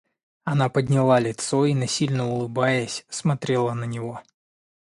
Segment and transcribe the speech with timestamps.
[0.45, 4.19] Она подняла лицо и, насильно улыбаясь, смотрела на него.